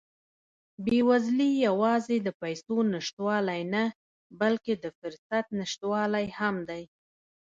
[0.83, 3.83] بېوزلي یوازې د پیسو نشتوالی نه،
[4.39, 6.83] بلکې د فرصت نشتوالی هم دی.